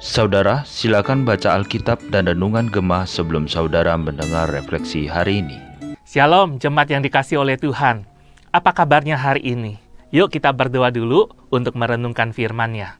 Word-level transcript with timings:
Saudara, 0.00 0.64
silakan 0.64 1.28
baca 1.28 1.52
Alkitab 1.52 2.00
dan 2.08 2.32
Renungan 2.32 2.72
Gemah 2.72 3.04
sebelum 3.04 3.44
saudara 3.44 3.92
mendengar 4.00 4.48
refleksi 4.48 5.04
hari 5.04 5.44
ini. 5.44 5.60
Shalom, 6.08 6.56
jemaat 6.56 6.88
yang 6.88 7.04
dikasih 7.04 7.44
oleh 7.44 7.60
Tuhan. 7.60 8.08
Apa 8.56 8.72
kabarnya 8.72 9.20
hari 9.20 9.52
ini? 9.52 9.76
Yuk 10.16 10.32
kita 10.32 10.48
berdoa 10.56 10.88
dulu 10.88 11.28
untuk 11.52 11.76
merenungkan 11.76 12.32
firman-Nya. 12.32 12.96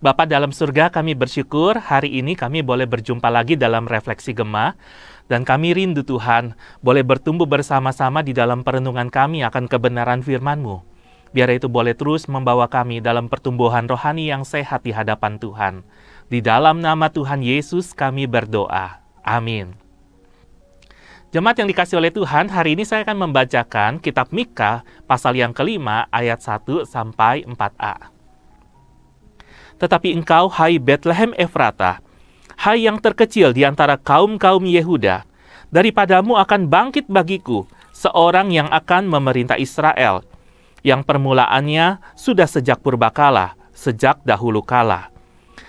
Bapa 0.00 0.24
dalam 0.24 0.56
surga, 0.56 0.88
kami 0.88 1.12
bersyukur 1.12 1.76
hari 1.76 2.16
ini 2.16 2.32
kami 2.32 2.64
boleh 2.64 2.88
berjumpa 2.88 3.28
lagi 3.28 3.60
dalam 3.60 3.84
refleksi 3.84 4.32
Gemah 4.32 4.72
dan 5.28 5.44
kami 5.44 5.76
rindu 5.76 6.00
Tuhan 6.00 6.56
boleh 6.80 7.04
bertumbuh 7.04 7.44
bersama-sama 7.44 8.24
di 8.24 8.32
dalam 8.32 8.64
perenungan 8.64 9.12
kami 9.12 9.44
akan 9.44 9.68
kebenaran 9.68 10.24
firman-Mu. 10.24 10.85
Biar 11.36 11.52
itu 11.52 11.68
boleh 11.68 11.92
terus 11.92 12.24
membawa 12.32 12.64
kami 12.64 13.04
dalam 13.04 13.28
pertumbuhan 13.28 13.84
rohani 13.84 14.32
yang 14.32 14.40
sehat 14.40 14.88
di 14.88 14.96
hadapan 14.96 15.36
Tuhan. 15.36 15.84
Di 16.32 16.40
dalam 16.40 16.80
nama 16.80 17.12
Tuhan 17.12 17.44
Yesus 17.44 17.92
kami 17.92 18.24
berdoa. 18.24 19.04
Amin. 19.20 19.76
Jemaat 21.36 21.60
yang 21.60 21.68
dikasih 21.68 22.00
oleh 22.00 22.08
Tuhan, 22.08 22.48
hari 22.48 22.72
ini 22.72 22.88
saya 22.88 23.04
akan 23.04 23.28
membacakan 23.28 24.00
kitab 24.00 24.32
Mika 24.32 24.80
pasal 25.04 25.36
yang 25.36 25.52
kelima 25.52 26.08
ayat 26.08 26.40
1 26.40 26.88
sampai 26.88 27.44
4a. 27.44 28.08
Tetapi 29.76 30.16
engkau, 30.16 30.48
hai 30.56 30.80
Bethlehem 30.80 31.36
Efrata, 31.36 32.00
hai 32.64 32.88
yang 32.88 32.96
terkecil 32.96 33.52
di 33.52 33.60
antara 33.60 34.00
kaum-kaum 34.00 34.64
Yehuda, 34.64 35.28
daripadamu 35.68 36.40
akan 36.40 36.72
bangkit 36.72 37.12
bagiku 37.12 37.68
seorang 37.92 38.48
yang 38.56 38.72
akan 38.72 39.04
memerintah 39.04 39.60
Israel, 39.60 40.24
yang 40.86 41.02
permulaannya 41.02 41.98
sudah 42.14 42.46
sejak 42.46 42.78
purbakala, 42.78 43.58
sejak 43.74 44.22
dahulu 44.22 44.62
kala 44.62 45.10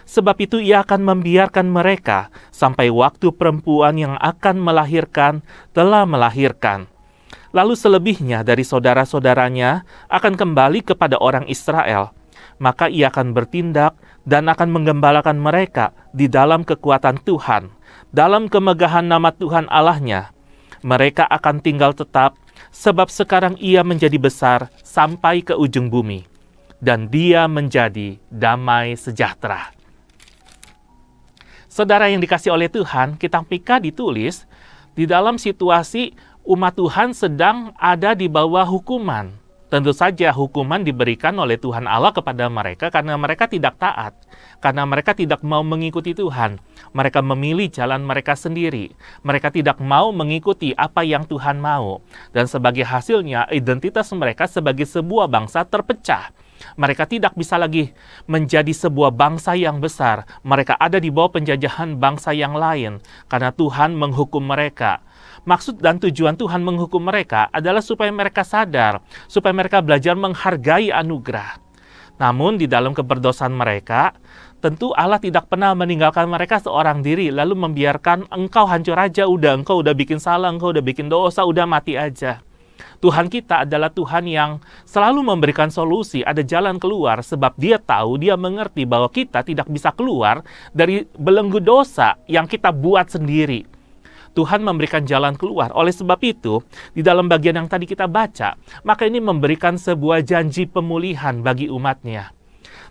Sebab 0.08 0.39
itu 0.39 0.63
ia 0.63 0.88
akan 0.88 1.03
membiarkan 1.03 1.67
mereka 1.67 2.31
sampai 2.47 2.88
waktu 2.88 3.27
perempuan 3.36 4.00
yang 4.00 4.16
akan 4.16 4.55
melahirkan 4.55 5.44
telah 5.75 6.08
melahirkan. 6.08 6.88
Lalu 7.52 7.75
selebihnya 7.75 8.47
dari 8.47 8.64
saudara-saudaranya 8.64 9.83
akan 10.08 10.39
kembali 10.39 10.88
kepada 10.88 11.20
orang 11.20 11.44
Israel. 11.52 12.16
Maka 12.55 12.88
ia 12.88 13.11
akan 13.11 13.36
bertindak 13.36 13.99
dan 14.23 14.47
akan 14.47 14.72
menggembalakan 14.72 15.38
mereka 15.38 15.92
di 16.16 16.31
dalam 16.31 16.64
kekuatan 16.64 17.20
Tuhan, 17.27 17.67
dalam 18.16 18.47
kemegahan 18.47 19.03
nama 19.03 19.36
Tuhan 19.36 19.67
Allahnya. 19.67 20.31
Mereka 20.88 21.27
akan 21.27 21.59
tinggal 21.59 21.92
tetap, 21.92 22.39
sebab 22.78 23.09
sekarang 23.09 23.58
ia 23.58 23.81
menjadi 23.81 24.22
besar 24.22 24.70
sampai 24.86 25.42
ke 25.42 25.58
ujung 25.58 25.89
bumi, 25.89 26.30
dan 26.78 27.09
dia 27.09 27.50
menjadi 27.50 28.22
damai 28.30 28.94
sejahtera. 28.94 29.73
Saudara 31.66 32.05
yang 32.05 32.22
dikasih 32.22 32.53
oleh 32.53 32.70
Tuhan, 32.70 33.17
kitab 33.17 33.50
Mika 33.50 33.81
ditulis 33.81 34.45
di 34.94 35.09
dalam 35.09 35.42
situasi 35.42 36.14
umat 36.45 36.78
Tuhan 36.78 37.17
sedang 37.17 37.73
ada 37.81 38.14
di 38.14 38.30
bawah 38.30 38.66
hukuman. 38.66 39.33
Tentu 39.68 39.92
saja 39.92 40.32
hukuman 40.32 40.80
diberikan 40.80 41.36
oleh 41.36 41.60
Tuhan 41.60 41.92
Allah 41.92 42.16
kepada 42.16 42.48
mereka 42.48 42.88
karena 42.88 43.20
mereka 43.20 43.52
tidak 43.52 43.76
taat, 43.76 44.16
karena 44.64 44.88
mereka 44.88 45.12
tidak 45.12 45.44
mau 45.44 45.60
mengikuti 45.60 46.16
Tuhan. 46.16 46.56
Mereka 46.96 47.20
memilih 47.20 47.68
jalan 47.68 48.08
mereka 48.08 48.40
sendiri. 48.40 48.95
Mereka 49.28 49.52
tidak 49.52 49.84
mau 49.84 50.16
mengikuti 50.16 50.72
apa 50.72 51.04
yang 51.04 51.28
Tuhan 51.28 51.60
mau, 51.60 52.00
dan 52.32 52.48
sebagai 52.48 52.88
hasilnya 52.88 53.52
identitas 53.52 54.08
mereka 54.16 54.48
sebagai 54.48 54.88
sebuah 54.88 55.28
bangsa 55.28 55.68
terpecah 55.68 56.32
mereka 56.78 57.06
tidak 57.06 57.38
bisa 57.38 57.56
lagi 57.58 57.94
menjadi 58.26 58.70
sebuah 58.73 59.14
bangsa 59.14 59.54
yang 59.54 59.78
besar. 59.78 60.26
Mereka 60.42 60.78
ada 60.78 60.98
di 60.98 61.14
bawah 61.14 61.38
penjajahan 61.38 61.98
bangsa 61.98 62.34
yang 62.34 62.58
lain 62.58 63.00
karena 63.30 63.54
Tuhan 63.54 63.94
menghukum 63.94 64.42
mereka. 64.42 65.06
Maksud 65.47 65.80
dan 65.80 65.95
tujuan 66.03 66.35
Tuhan 66.35 66.59
menghukum 66.59 66.99
mereka 66.99 67.47
adalah 67.55 67.80
supaya 67.80 68.11
mereka 68.11 68.43
sadar, 68.43 68.99
supaya 69.31 69.55
mereka 69.55 69.80
belajar 69.80 70.11
menghargai 70.19 70.91
anugerah. 70.91 71.63
Namun 72.19 72.59
di 72.59 72.67
dalam 72.67 72.91
keberdosaan 72.91 73.55
mereka, 73.55 74.11
tentu 74.59 74.91
Allah 74.91 75.23
tidak 75.23 75.47
pernah 75.47 75.71
meninggalkan 75.71 76.27
mereka 76.27 76.59
seorang 76.59 76.99
diri 76.99 77.31
lalu 77.31 77.55
membiarkan 77.55 78.27
engkau 78.27 78.67
hancur 78.67 78.99
aja 78.99 79.23
udah 79.23 79.63
engkau 79.63 79.80
udah 79.80 79.95
bikin 79.95 80.19
salah 80.19 80.52
engkau 80.52 80.75
udah 80.75 80.83
bikin 80.83 81.08
dosa 81.08 81.45
udah 81.45 81.64
mati 81.69 81.93
aja 81.93 82.41
Tuhan 82.97 83.29
kita 83.29 83.69
adalah 83.69 83.93
Tuhan 83.93 84.25
yang 84.25 84.58
selalu 84.85 85.21
memberikan 85.21 85.69
solusi, 85.69 86.25
ada 86.25 86.41
jalan 86.41 86.81
keluar 86.81 87.21
sebab 87.21 87.53
Dia 87.58 87.77
tahu, 87.77 88.17
Dia 88.17 88.33
mengerti 88.33 88.89
bahwa 88.89 89.09
kita 89.14 89.45
tidak 89.45 89.69
bisa 89.69 89.93
keluar 89.93 90.41
dari 90.73 91.05
belenggu 91.14 91.61
dosa 91.61 92.17
yang 92.25 92.49
kita 92.49 92.73
buat 92.73 93.14
sendiri. 93.14 93.77
Tuhan 94.37 94.61
memberikan 94.61 95.02
jalan 95.02 95.33
keluar. 95.33 95.73
Oleh 95.73 95.89
sebab 95.89 96.21
itu, 96.21 96.61
di 96.93 97.02
dalam 97.02 97.25
bagian 97.25 97.58
yang 97.58 97.65
tadi 97.65 97.89
kita 97.89 98.05
baca, 98.05 98.53
maka 98.86 99.09
ini 99.09 99.17
memberikan 99.17 99.81
sebuah 99.81 100.21
janji 100.21 100.70
pemulihan 100.70 101.42
bagi 101.42 101.73
umatnya. 101.73 102.30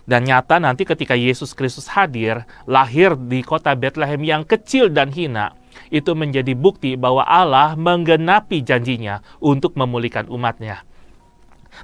Dan 0.03 0.27
nyata 0.27 0.59
nanti 0.59 0.83
ketika 0.83 1.15
Yesus 1.15 1.55
Kristus 1.55 1.87
hadir, 1.95 2.43
lahir 2.67 3.15
di 3.15 3.47
kota 3.47 3.79
Bethlehem 3.79 4.23
yang 4.27 4.43
kecil 4.43 4.91
dan 4.91 5.15
hina, 5.15 5.55
itu 5.95 6.19
menjadi 6.19 6.55
bukti 6.59 6.99
bahwa 6.99 7.23
Allah 7.23 7.79
menggenapi 7.79 8.67
janjinya 8.67 9.23
untuk 9.39 9.79
memulihkan 9.79 10.27
umatnya. 10.27 10.83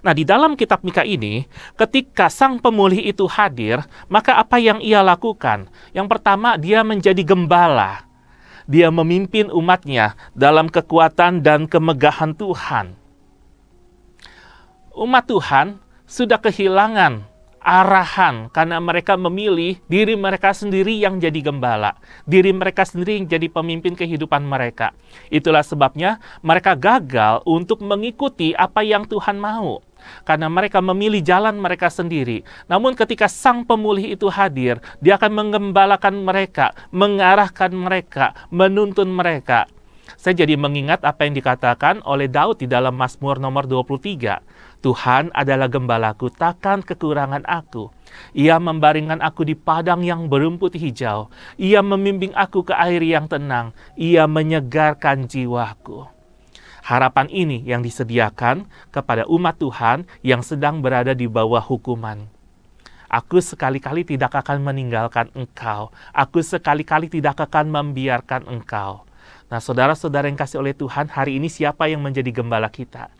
Nah, 0.00 0.16
di 0.16 0.24
dalam 0.24 0.56
kitab 0.56 0.80
Mika 0.82 1.04
ini, 1.04 1.44
ketika 1.76 2.32
sang 2.32 2.56
pemulih 2.58 2.98
itu 2.98 3.28
hadir, 3.28 3.84
maka 4.08 4.40
apa 4.40 4.56
yang 4.56 4.80
ia 4.80 5.04
lakukan? 5.04 5.68
Yang 5.92 6.08
pertama, 6.08 6.56
dia 6.56 6.80
menjadi 6.80 7.20
gembala. 7.20 8.11
Dia 8.70 8.88
memimpin 8.90 9.50
umatnya 9.50 10.14
dalam 10.32 10.70
kekuatan 10.70 11.42
dan 11.42 11.66
kemegahan 11.66 12.34
Tuhan. 12.36 12.94
Umat 14.92 15.24
Tuhan 15.24 15.80
sudah 16.04 16.36
kehilangan 16.36 17.32
arahan 17.62 18.50
karena 18.50 18.82
mereka 18.82 19.14
memilih 19.14 19.78
diri 19.86 20.18
mereka 20.18 20.50
sendiri 20.52 20.98
yang 20.98 21.22
jadi 21.22 21.38
gembala, 21.40 21.96
diri 22.26 22.50
mereka 22.50 22.82
sendiri 22.82 23.22
yang 23.22 23.26
jadi 23.30 23.46
pemimpin 23.48 23.94
kehidupan 23.94 24.42
mereka. 24.42 24.92
Itulah 25.30 25.62
sebabnya 25.62 26.18
mereka 26.42 26.74
gagal 26.74 27.40
untuk 27.46 27.80
mengikuti 27.80 28.52
apa 28.52 28.82
yang 28.82 29.06
Tuhan 29.06 29.38
mau. 29.38 29.80
Karena 30.22 30.46
mereka 30.46 30.78
memilih 30.78 31.20
jalan 31.20 31.58
mereka 31.58 31.90
sendiri. 31.90 32.46
Namun 32.70 32.94
ketika 32.94 33.26
sang 33.26 33.66
pemulih 33.66 34.14
itu 34.14 34.30
hadir, 34.32 34.78
dia 34.98 35.16
akan 35.18 35.32
mengembalakan 35.32 36.22
mereka, 36.22 36.76
mengarahkan 36.90 37.72
mereka, 37.74 38.34
menuntun 38.52 39.10
mereka. 39.10 39.66
Saya 40.18 40.44
jadi 40.44 40.54
mengingat 40.54 41.02
apa 41.02 41.26
yang 41.26 41.34
dikatakan 41.34 42.04
oleh 42.06 42.30
Daud 42.30 42.62
di 42.62 42.70
dalam 42.70 42.94
Mazmur 42.94 43.42
nomor 43.42 43.66
23. 43.66 44.38
Tuhan 44.82 45.30
adalah 45.30 45.70
gembalaku, 45.70 46.30
takkan 46.30 46.82
kekurangan 46.82 47.46
aku. 47.46 47.90
Ia 48.34 48.58
membaringkan 48.58 49.22
aku 49.22 49.46
di 49.46 49.54
padang 49.54 50.02
yang 50.02 50.26
berumput 50.26 50.74
hijau. 50.74 51.30
Ia 51.56 51.80
membimbing 51.80 52.34
aku 52.34 52.66
ke 52.66 52.74
air 52.74 53.00
yang 53.00 53.30
tenang. 53.30 53.70
Ia 53.94 54.26
menyegarkan 54.26 55.30
jiwaku. 55.30 56.21
Harapan 56.82 57.31
ini 57.31 57.62
yang 57.62 57.78
disediakan 57.78 58.66
kepada 58.91 59.22
umat 59.31 59.54
Tuhan 59.54 60.03
yang 60.26 60.43
sedang 60.43 60.82
berada 60.82 61.15
di 61.15 61.31
bawah 61.31 61.62
hukuman. 61.62 62.26
Aku 63.06 63.38
sekali-kali 63.38 64.03
tidak 64.03 64.34
akan 64.34 64.66
meninggalkan 64.66 65.31
engkau. 65.37 65.94
Aku 66.10 66.43
sekali-kali 66.43 67.06
tidak 67.06 67.38
akan 67.38 67.70
membiarkan 67.70 68.50
engkau. 68.50 69.06
Nah, 69.47 69.60
saudara-saudara 69.60 70.26
yang 70.26 70.41
kasih 70.41 70.65
oleh 70.65 70.72
Tuhan, 70.72 71.12
hari 71.12 71.37
ini 71.37 71.47
siapa 71.53 71.87
yang 71.87 72.00
menjadi 72.00 72.32
gembala 72.32 72.72
kita? 72.72 73.12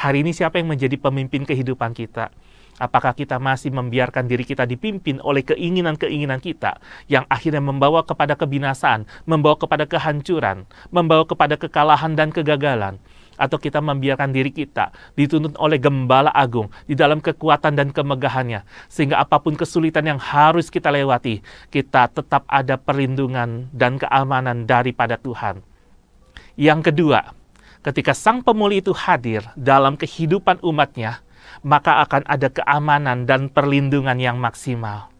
Hari 0.00 0.22
ini 0.24 0.30
siapa 0.30 0.62
yang 0.62 0.70
menjadi 0.70 0.94
pemimpin 0.96 1.42
kehidupan 1.44 1.92
kita? 1.92 2.30
Apakah 2.80 3.12
kita 3.12 3.36
masih 3.36 3.68
membiarkan 3.68 4.24
diri 4.24 4.40
kita 4.40 4.64
dipimpin 4.64 5.20
oleh 5.20 5.44
keinginan-keinginan 5.44 6.40
kita 6.40 6.80
yang 7.12 7.28
akhirnya 7.28 7.60
membawa 7.60 8.00
kepada 8.08 8.40
kebinasaan, 8.40 9.04
membawa 9.28 9.60
kepada 9.60 9.84
kehancuran, 9.84 10.64
membawa 10.88 11.28
kepada 11.28 11.60
kekalahan 11.60 12.16
dan 12.16 12.32
kegagalan? 12.32 12.96
Atau 13.36 13.60
kita 13.60 13.84
membiarkan 13.84 14.32
diri 14.32 14.48
kita 14.48 14.96
dituntut 15.12 15.60
oleh 15.60 15.76
gembala 15.76 16.32
agung 16.32 16.72
di 16.88 16.96
dalam 16.96 17.20
kekuatan 17.20 17.76
dan 17.76 17.92
kemegahannya. 17.92 18.64
Sehingga 18.88 19.20
apa 19.20 19.40
pun 19.40 19.60
kesulitan 19.60 20.08
yang 20.08 20.20
harus 20.20 20.72
kita 20.72 20.88
lewati, 20.88 21.44
kita 21.68 22.08
tetap 22.08 22.48
ada 22.48 22.80
perlindungan 22.80 23.68
dan 23.76 24.00
keamanan 24.00 24.64
daripada 24.64 25.20
Tuhan. 25.20 25.60
Yang 26.56 26.92
kedua, 26.92 27.32
ketika 27.80 28.12
sang 28.12 28.44
pemulih 28.44 28.84
itu 28.84 28.92
hadir 28.92 29.44
dalam 29.56 29.96
kehidupan 29.96 30.60
umatnya, 30.60 31.24
maka 31.62 32.04
akan 32.04 32.24
ada 32.26 32.48
keamanan 32.48 33.28
dan 33.28 33.52
perlindungan 33.52 34.16
yang 34.16 34.36
maksimal. 34.40 35.12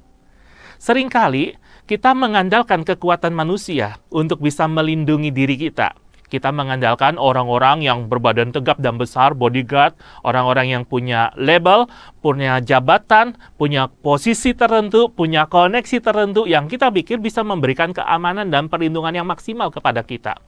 Seringkali 0.81 1.61
kita 1.85 2.17
mengandalkan 2.17 2.87
kekuatan 2.87 3.37
manusia 3.37 4.01
untuk 4.09 4.41
bisa 4.41 4.65
melindungi 4.65 5.29
diri 5.29 5.59
kita. 5.59 5.93
Kita 6.31 6.55
mengandalkan 6.55 7.19
orang-orang 7.19 7.83
yang 7.83 8.07
berbadan 8.07 8.55
tegap 8.55 8.79
dan 8.79 8.95
besar, 8.95 9.35
bodyguard, 9.35 9.99
orang-orang 10.23 10.71
yang 10.71 10.83
punya 10.87 11.35
label, 11.35 11.91
punya 12.23 12.63
jabatan, 12.63 13.35
punya 13.59 13.91
posisi 13.91 14.55
tertentu, 14.55 15.11
punya 15.11 15.51
koneksi 15.51 15.99
tertentu 15.99 16.47
yang 16.47 16.71
kita 16.71 16.87
pikir 16.95 17.19
bisa 17.19 17.43
memberikan 17.43 17.91
keamanan 17.91 18.47
dan 18.47 18.71
perlindungan 18.71 19.11
yang 19.11 19.27
maksimal 19.27 19.75
kepada 19.75 20.07
kita. 20.07 20.39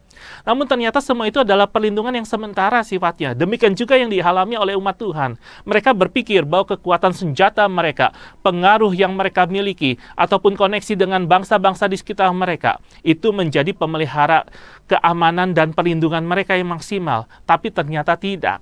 Namun 0.43 0.67
ternyata 0.67 0.99
semua 0.99 1.29
itu 1.29 1.43
adalah 1.43 1.69
perlindungan 1.69 2.13
yang 2.13 2.27
sementara 2.27 2.83
sifatnya. 2.83 3.35
Demikian 3.37 3.77
juga 3.77 3.99
yang 3.99 4.11
dialami 4.11 4.59
oleh 4.59 4.75
umat 4.79 4.97
Tuhan. 4.99 5.37
Mereka 5.69 5.93
berpikir 5.95 6.43
bahwa 6.47 6.75
kekuatan 6.75 7.15
senjata 7.15 7.67
mereka, 7.69 8.15
pengaruh 8.41 8.91
yang 8.93 9.15
mereka 9.15 9.45
miliki, 9.47 9.97
ataupun 10.15 10.55
koneksi 10.59 10.95
dengan 10.99 11.25
bangsa-bangsa 11.29 11.87
di 11.89 11.97
sekitar 11.99 12.31
mereka, 12.35 12.79
itu 13.07 13.31
menjadi 13.31 13.71
pemelihara 13.75 14.47
keamanan 14.91 15.55
dan 15.57 15.73
perlindungan 15.73 16.25
mereka 16.25 16.57
yang 16.57 16.71
maksimal. 16.71 17.31
Tapi 17.45 17.71
ternyata 17.73 18.17
tidak. 18.19 18.61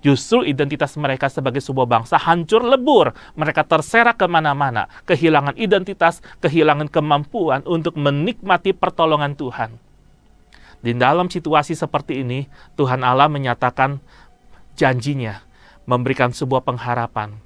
Justru 0.00 0.48
identitas 0.48 0.96
mereka 0.96 1.28
sebagai 1.28 1.60
sebuah 1.60 1.84
bangsa 1.84 2.16
hancur 2.16 2.64
lebur. 2.64 3.12
Mereka 3.36 3.68
terserak 3.68 4.16
ke 4.16 4.24
mana-mana, 4.24 4.88
kehilangan 5.04 5.56
identitas, 5.60 6.24
kehilangan 6.40 6.88
kemampuan 6.88 7.60
untuk 7.68 7.96
menikmati 8.00 8.72
pertolongan 8.72 9.36
Tuhan. 9.36 9.83
Di 10.84 10.92
dalam 10.92 11.32
situasi 11.32 11.72
seperti 11.72 12.20
ini, 12.20 12.44
Tuhan 12.76 13.00
Allah 13.00 13.32
menyatakan 13.32 14.04
janjinya, 14.76 15.40
memberikan 15.88 16.28
sebuah 16.28 16.60
pengharapan. 16.60 17.40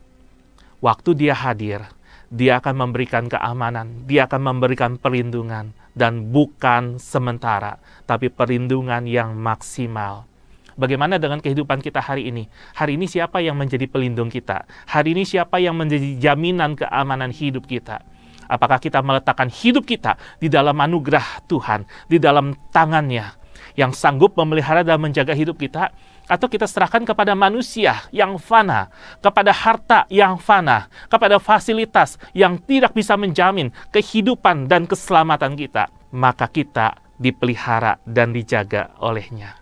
Waktu 0.83 1.15
dia 1.15 1.39
hadir, 1.39 1.87
dia 2.35 2.59
akan 2.59 2.75
memberikan 2.75 3.31
keamanan, 3.31 4.11
dia 4.11 4.27
akan 4.27 4.43
memberikan 4.43 4.99
perlindungan, 4.99 5.71
dan 5.95 6.35
bukan 6.35 6.99
sementara, 6.99 7.79
tapi 8.11 8.27
perlindungan 8.27 9.07
yang 9.07 9.39
maksimal. 9.39 10.27
Bagaimana 10.75 11.23
dengan 11.23 11.39
kehidupan 11.39 11.79
kita 11.79 12.03
hari 12.03 12.31
ini? 12.31 12.51
Hari 12.75 12.99
ini 12.99 13.07
siapa 13.07 13.39
yang 13.39 13.55
menjadi 13.55 13.87
pelindung 13.87 14.35
kita? 14.35 14.67
Hari 14.91 15.15
ini 15.15 15.23
siapa 15.23 15.63
yang 15.63 15.79
menjadi 15.79 16.19
jaminan 16.19 16.75
keamanan 16.75 17.31
hidup 17.31 17.71
kita? 17.71 18.03
Apakah 18.49 18.81
kita 18.81 19.05
meletakkan 19.05 19.53
hidup 19.53 19.85
kita 19.85 20.17
di 20.41 20.49
dalam 20.49 20.75
anugerah 20.81 21.45
Tuhan, 21.45 21.85
di 22.09 22.17
dalam 22.17 22.57
tangannya, 22.73 23.37
yang 23.77 23.95
sanggup 23.95 24.35
memelihara 24.35 24.83
dan 24.83 24.99
menjaga 24.99 25.37
hidup 25.37 25.61
kita, 25.61 25.93
atau 26.29 26.47
kita 26.51 26.69
serahkan 26.69 27.07
kepada 27.09 27.33
manusia 27.33 28.05
yang 28.13 28.37
fana, 28.37 28.93
kepada 29.23 29.55
harta 29.55 30.05
yang 30.13 30.37
fana, 30.37 30.91
kepada 31.09 31.41
fasilitas 31.41 32.21
yang 32.37 32.61
tidak 32.61 32.93
bisa 32.93 33.17
menjamin 33.17 33.73
kehidupan 33.95 34.69
dan 34.69 34.85
keselamatan 34.85 35.57
kita, 35.57 35.89
maka 36.13 36.51
kita 36.51 37.01
dipelihara 37.17 38.03
dan 38.05 38.37
dijaga 38.37 38.93
olehnya. 39.01 39.57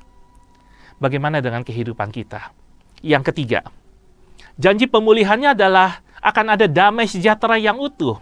Bagaimana 0.98 1.38
dengan 1.44 1.62
kehidupan 1.62 2.10
kita? 2.10 2.50
Yang 3.04 3.30
ketiga, 3.30 3.60
janji 4.58 4.88
pemulihannya 4.88 5.52
adalah 5.52 6.02
akan 6.24 6.58
ada 6.58 6.66
damai 6.66 7.06
sejahtera 7.06 7.60
yang 7.60 7.78
utuh 7.78 8.18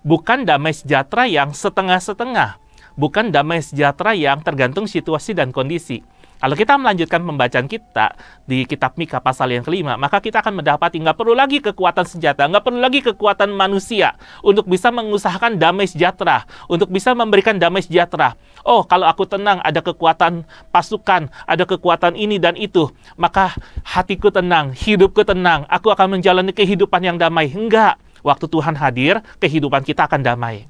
bukan 0.00 0.48
damai 0.48 0.72
sejahtera 0.72 1.28
yang 1.28 1.52
setengah-setengah, 1.52 2.56
bukan 2.96 3.28
damai 3.32 3.60
sejahtera 3.60 4.16
yang 4.16 4.40
tergantung 4.40 4.88
situasi 4.88 5.36
dan 5.36 5.52
kondisi. 5.52 6.00
Kalau 6.40 6.56
kita 6.56 6.80
melanjutkan 6.80 7.20
pembacaan 7.20 7.68
kita 7.68 8.16
di 8.48 8.64
kitab 8.64 8.96
Mika 8.96 9.20
pasal 9.20 9.52
yang 9.52 9.60
kelima, 9.60 10.00
maka 10.00 10.24
kita 10.24 10.40
akan 10.40 10.64
mendapati 10.64 10.96
nggak 10.96 11.12
perlu 11.12 11.36
lagi 11.36 11.60
kekuatan 11.60 12.08
senjata, 12.08 12.48
nggak 12.48 12.64
perlu 12.64 12.80
lagi 12.80 13.04
kekuatan 13.04 13.52
manusia 13.52 14.16
untuk 14.40 14.64
bisa 14.64 14.88
mengusahakan 14.88 15.60
damai 15.60 15.84
sejahtera, 15.84 16.48
untuk 16.64 16.88
bisa 16.88 17.12
memberikan 17.12 17.60
damai 17.60 17.84
sejahtera. 17.84 18.40
Oh, 18.64 18.88
kalau 18.88 19.04
aku 19.04 19.28
tenang, 19.28 19.60
ada 19.60 19.84
kekuatan 19.84 20.48
pasukan, 20.72 21.28
ada 21.44 21.64
kekuatan 21.68 22.16
ini 22.16 22.40
dan 22.40 22.56
itu, 22.56 22.88
maka 23.20 23.52
hatiku 23.84 24.32
tenang, 24.32 24.72
hidupku 24.72 25.20
tenang, 25.28 25.68
aku 25.68 25.92
akan 25.92 26.16
menjalani 26.16 26.56
kehidupan 26.56 27.04
yang 27.04 27.20
damai. 27.20 27.52
Enggak, 27.52 28.00
Waktu 28.20 28.46
Tuhan 28.48 28.76
hadir, 28.76 29.20
kehidupan 29.40 29.84
kita 29.84 30.06
akan 30.06 30.20
damai. 30.24 30.68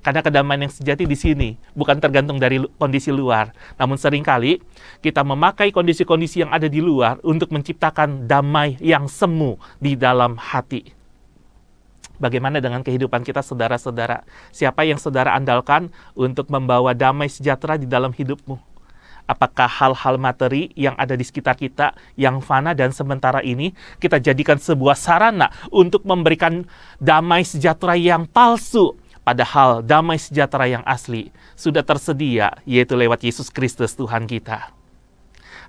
Karena 0.00 0.24
kedamaian 0.24 0.64
yang 0.64 0.72
sejati 0.72 1.04
di 1.04 1.18
sini 1.18 1.48
bukan 1.74 1.98
tergantung 1.98 2.40
dari 2.40 2.62
kondisi 2.78 3.12
luar, 3.12 3.52
namun 3.76 3.98
sering 4.00 4.24
kali 4.24 4.62
kita 5.04 5.20
memakai 5.20 5.74
kondisi-kondisi 5.74 6.46
yang 6.46 6.54
ada 6.54 6.70
di 6.70 6.80
luar 6.80 7.18
untuk 7.20 7.52
menciptakan 7.52 8.24
damai 8.24 8.78
yang 8.80 9.10
semu 9.10 9.60
di 9.76 9.98
dalam 9.98 10.38
hati. 10.40 10.94
Bagaimana 12.20 12.60
dengan 12.60 12.84
kehidupan 12.84 13.24
kita 13.24 13.40
saudara-saudara? 13.40 14.24
Siapa 14.52 14.84
yang 14.84 15.00
saudara 15.00 15.32
andalkan 15.32 15.88
untuk 16.12 16.52
membawa 16.52 16.92
damai 16.92 17.32
sejahtera 17.32 17.80
di 17.80 17.88
dalam 17.88 18.12
hidupmu? 18.12 18.69
Apakah 19.30 19.70
hal-hal 19.70 20.18
materi 20.18 20.74
yang 20.74 20.98
ada 20.98 21.14
di 21.14 21.22
sekitar 21.22 21.54
kita 21.54 21.94
yang 22.18 22.42
fana 22.42 22.74
dan 22.74 22.90
sementara 22.90 23.38
ini 23.46 23.70
kita 24.02 24.18
jadikan 24.18 24.58
sebuah 24.58 24.98
sarana 24.98 25.54
untuk 25.70 26.02
memberikan 26.02 26.66
damai 26.98 27.46
sejahtera 27.46 27.94
yang 27.94 28.26
palsu 28.26 28.98
padahal 29.22 29.86
damai 29.86 30.18
sejahtera 30.18 30.66
yang 30.66 30.82
asli 30.82 31.30
sudah 31.54 31.86
tersedia 31.86 32.58
yaitu 32.66 32.98
lewat 32.98 33.22
Yesus 33.22 33.54
Kristus 33.54 33.94
Tuhan 33.94 34.26
kita. 34.26 34.74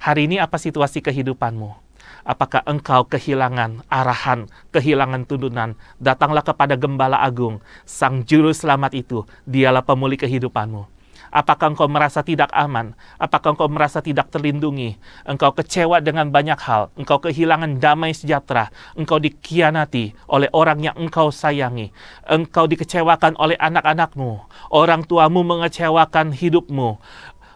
Hari 0.02 0.26
ini 0.26 0.42
apa 0.42 0.58
situasi 0.58 1.06
kehidupanmu? 1.06 1.94
Apakah 2.26 2.66
engkau 2.66 3.06
kehilangan 3.06 3.86
arahan, 3.86 4.50
kehilangan 4.74 5.30
tuntunan? 5.30 5.78
Datanglah 6.02 6.42
kepada 6.42 6.74
Gembala 6.74 7.22
Agung, 7.22 7.62
Sang 7.86 8.26
Juru 8.26 8.54
Selamat 8.54 8.94
itu, 8.98 9.26
dialah 9.46 9.86
pemulih 9.86 10.18
kehidupanmu 10.18 11.01
Apakah 11.32 11.72
engkau 11.72 11.88
merasa 11.88 12.20
tidak 12.20 12.52
aman? 12.52 12.92
Apakah 13.16 13.56
engkau 13.56 13.72
merasa 13.72 14.04
tidak 14.04 14.28
terlindungi? 14.28 15.00
Engkau 15.24 15.56
kecewa 15.56 16.04
dengan 16.04 16.28
banyak 16.28 16.60
hal. 16.60 16.92
Engkau 17.00 17.24
kehilangan 17.24 17.80
damai 17.80 18.12
sejahtera. 18.12 18.68
Engkau 19.00 19.16
dikhianati 19.16 20.12
oleh 20.28 20.52
orang 20.52 20.84
yang 20.84 20.96
engkau 21.00 21.32
sayangi. 21.32 21.96
Engkau 22.28 22.68
dikecewakan 22.68 23.40
oleh 23.40 23.56
anak-anakmu. 23.56 24.44
Orang 24.76 25.08
tuamu 25.08 25.48
mengecewakan 25.48 26.36
hidupmu 26.36 27.00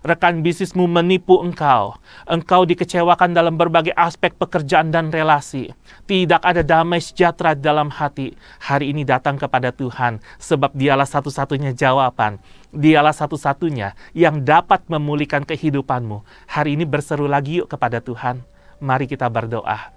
rekan 0.06 0.46
bisnismu 0.46 0.86
menipu 0.86 1.42
engkau. 1.42 1.98
Engkau 2.30 2.62
dikecewakan 2.70 3.34
dalam 3.34 3.58
berbagai 3.58 3.92
aspek 3.98 4.38
pekerjaan 4.38 4.94
dan 4.94 5.10
relasi. 5.10 5.74
Tidak 6.06 6.46
ada 6.46 6.62
damai 6.62 7.02
sejahtera 7.02 7.58
dalam 7.58 7.90
hati. 7.90 8.38
Hari 8.62 8.94
ini 8.94 9.02
datang 9.02 9.42
kepada 9.42 9.74
Tuhan, 9.74 10.22
sebab 10.38 10.78
dialah 10.78 11.10
satu-satunya 11.10 11.74
jawaban. 11.74 12.38
Dialah 12.70 13.18
satu-satunya 13.18 13.98
yang 14.14 14.46
dapat 14.46 14.86
memulihkan 14.86 15.42
kehidupanmu. 15.42 16.22
Hari 16.46 16.78
ini 16.78 16.86
berseru 16.86 17.26
lagi 17.26 17.66
yuk 17.66 17.74
kepada 17.74 17.98
Tuhan. 17.98 18.46
Mari 18.78 19.10
kita 19.10 19.26
berdoa. 19.26 19.95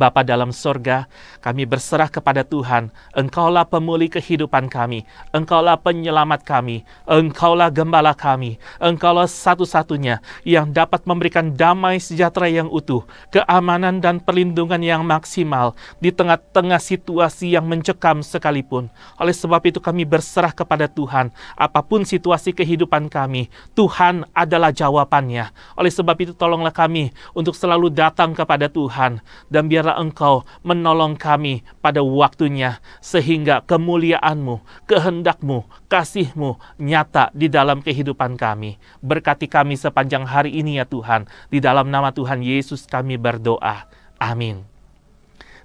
Bapa 0.00 0.24
dalam 0.24 0.48
sorga, 0.48 1.04
kami 1.44 1.68
berserah 1.68 2.08
kepada 2.08 2.40
Tuhan. 2.40 2.88
Engkaulah 3.12 3.68
pemulih 3.68 4.08
kehidupan 4.08 4.72
kami. 4.72 5.04
Engkaulah 5.28 5.76
penyelamat 5.76 6.40
kami. 6.40 6.88
Engkaulah 7.04 7.68
gembala 7.68 8.16
kami. 8.16 8.56
Engkaulah 8.80 9.28
satu-satunya 9.28 10.24
yang 10.48 10.72
dapat 10.72 11.04
memberikan 11.04 11.52
damai 11.52 12.00
sejahtera 12.00 12.48
yang 12.48 12.72
utuh, 12.72 13.04
keamanan 13.28 14.00
dan 14.00 14.24
perlindungan 14.24 14.80
yang 14.80 15.04
maksimal 15.04 15.76
di 16.00 16.08
tengah-tengah 16.08 16.80
situasi 16.80 17.52
yang 17.52 17.68
mencekam 17.68 18.24
sekalipun. 18.24 18.88
Oleh 19.20 19.36
sebab 19.36 19.60
itu 19.68 19.84
kami 19.84 20.08
berserah 20.08 20.56
kepada 20.56 20.88
Tuhan. 20.88 21.28
Apa 21.60 21.84
pun 21.84 22.08
situasi 22.08 22.56
kehidupan 22.56 23.12
kami, 23.12 23.52
Tuhan 23.76 24.24
adalah 24.32 24.72
jawabannya. 24.72 25.52
Oleh 25.76 25.92
sebab 25.92 26.16
itu 26.24 26.32
tolonglah 26.32 26.72
kami 26.72 27.12
untuk 27.36 27.52
selalu 27.52 27.92
datang 27.92 28.32
kepada 28.32 28.70
Tuhan 28.70 29.20
dan 29.50 29.68
biarlah 29.68 29.89
biarlah 29.90 29.98
Engkau 29.98 30.46
menolong 30.62 31.18
kami 31.18 31.66
pada 31.82 31.98
waktunya, 32.02 32.78
sehingga 33.02 33.66
kemuliaanmu, 33.66 34.86
kehendakmu, 34.86 35.66
kasihmu 35.90 36.58
nyata 36.78 37.34
di 37.34 37.50
dalam 37.50 37.82
kehidupan 37.82 38.38
kami. 38.38 38.78
Berkati 39.02 39.50
kami 39.50 39.74
sepanjang 39.74 40.26
hari 40.26 40.54
ini 40.54 40.78
ya 40.78 40.86
Tuhan, 40.86 41.26
di 41.50 41.58
dalam 41.58 41.90
nama 41.90 42.14
Tuhan 42.14 42.46
Yesus 42.46 42.86
kami 42.86 43.18
berdoa. 43.18 43.90
Amin. 44.20 44.62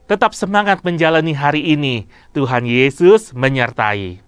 Tetap 0.06 0.38
semangat 0.38 0.86
menjalani 0.86 1.34
hari 1.34 1.66
ini. 1.74 2.06
Tuhan 2.34 2.66
Yesus 2.70 3.34
menyertai. 3.34 4.25